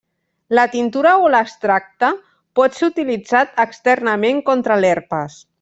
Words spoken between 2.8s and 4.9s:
ser utilitzat externament contra